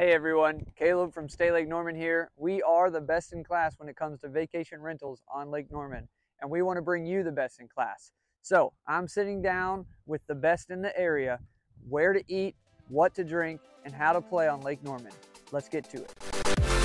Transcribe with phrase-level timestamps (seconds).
[0.00, 2.30] Hey everyone, Caleb from Stay Lake Norman here.
[2.38, 6.08] We are the best in class when it comes to vacation rentals on Lake Norman,
[6.40, 8.10] and we want to bring you the best in class.
[8.40, 11.38] So I'm sitting down with the best in the area,
[11.86, 12.56] where to eat,
[12.88, 15.12] what to drink, and how to play on Lake Norman.
[15.52, 16.79] Let's get to it.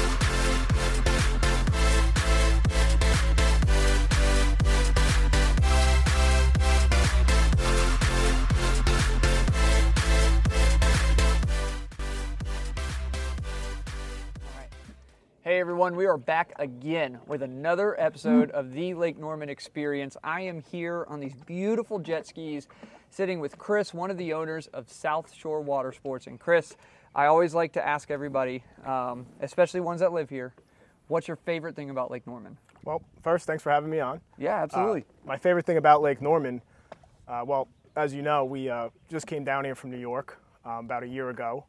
[15.56, 20.18] Hey everyone, we are back again with another episode of the Lake Norman Experience.
[20.22, 22.68] I am here on these beautiful jet skis
[23.10, 26.28] sitting with Chris, one of the owners of Southshore Watersports.
[26.28, 26.76] And Chris,
[27.16, 30.54] I always like to ask everybody, um, especially ones that live here,
[31.08, 32.58] what's your favorite thing about Lake Norman?
[32.84, 34.20] Well, first, thanks for having me on.
[34.38, 35.04] Yeah, absolutely.
[35.04, 36.62] Uh, my favorite thing about Lake Norman,
[37.30, 40.84] uh, well, as you know, we uh, just came down here from New York um,
[40.84, 41.64] about a year ago.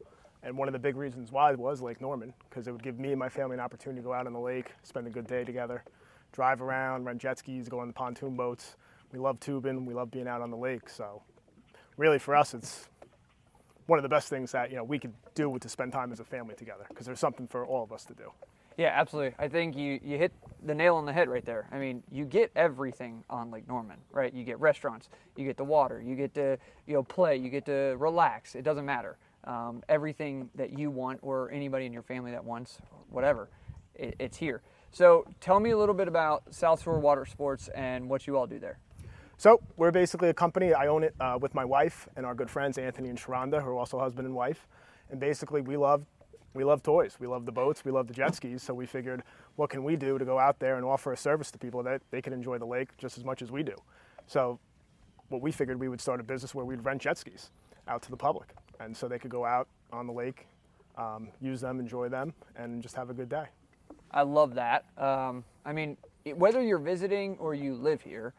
[0.47, 3.01] And one of the big reasons why it was Lake Norman, because it would give
[3.01, 5.27] me and my family an opportunity to go out on the lake, spend a good
[5.27, 5.83] day together,
[6.31, 8.77] drive around, rent jet skis, go on the pontoon boats.
[9.13, 10.89] We love tubing, we love being out on the lake.
[10.89, 11.21] So,
[11.97, 12.89] really, for us, it's
[13.87, 16.21] one of the best things that you know we could do to spend time as
[16.21, 18.31] a family together, because there's something for all of us to do.
[18.77, 19.35] Yeah, absolutely.
[19.41, 20.33] I think you, you hit
[20.65, 21.67] the nail on the head right there.
[21.73, 24.33] I mean, you get everything on Lake Norman, right?
[24.33, 27.65] You get restaurants, you get the water, you get to you know play, you get
[27.67, 28.55] to relax.
[28.55, 29.17] It doesn't matter
[29.47, 32.79] um, everything that you want or anybody in your family that wants,
[33.11, 33.49] whatever,
[33.95, 34.63] it, it's here.
[34.91, 38.79] So tell me a little bit about Southshore Watersports and what you all do there.
[39.39, 40.73] So we're basically a company.
[40.73, 43.69] I own it uh, with my wife and our good friends Anthony and Sharonda, who
[43.69, 44.67] are also husband and wife.
[45.11, 46.07] And basically, we love
[46.55, 47.19] we love toys.
[47.21, 47.85] We love the boats.
[47.85, 48.63] We love the jet skis.
[48.63, 49.23] So we figured,
[49.57, 52.01] what can we do to go out there and offer a service to people that
[52.11, 53.77] they can enjoy the lake just as much as we do?
[54.27, 54.59] So
[55.29, 57.51] what we figured we would start a business where we'd rent jet skis
[57.89, 60.47] out to the public and so they could go out on the lake,
[60.97, 63.47] um, use them, enjoy them, and just have a good day.
[64.11, 64.85] I love that.
[64.97, 65.97] Um, I mean,
[66.35, 68.35] whether you're visiting or you live here,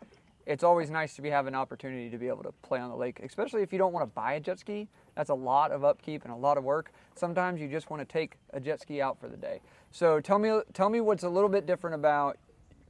[0.46, 2.96] it's always nice to be have an opportunity to be able to play on the
[2.96, 4.88] lake, especially if you don't want to buy a jet ski.
[5.16, 6.92] That's a lot of upkeep and a lot of work.
[7.16, 9.62] Sometimes you just want to take a jet ski out for the day.
[9.92, 12.38] So tell me, tell me what's a little bit different about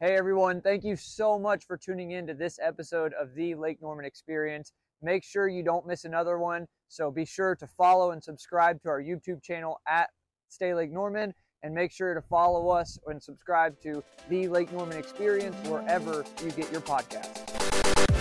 [0.00, 3.80] Hey everyone, thank you so much for tuning in to this episode of the Lake
[3.80, 4.72] Norman Experience.
[5.00, 6.66] Make sure you don't miss another one.
[6.88, 10.10] So be sure to follow and subscribe to our YouTube channel at
[10.48, 14.98] Stay Lake Norman and make sure to follow us and subscribe to the Lake Norman
[14.98, 18.13] Experience wherever you get your podcasts.